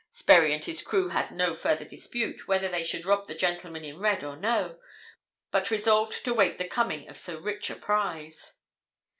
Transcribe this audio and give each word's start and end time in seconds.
_Sperry 0.09 0.51
and 0.51 0.65
his 0.65 0.81
crew 0.81 1.09
had 1.09 1.29
no 1.29 1.53
further 1.53 1.85
dispute 1.85 2.47
whether 2.47 2.67
they 2.67 2.83
should 2.83 3.05
rob 3.05 3.27
the 3.27 3.35
gentlemen 3.35 3.85
in 3.85 3.99
red 3.99 4.23
or 4.23 4.35
no, 4.35 4.79
but 5.51 5.69
resolved 5.69 6.25
to 6.25 6.33
wait 6.33 6.57
the 6.57 6.67
coming 6.67 7.07
of 7.07 7.19
so 7.19 7.39
rich 7.39 7.69
a 7.69 7.75
prize. 7.75 8.57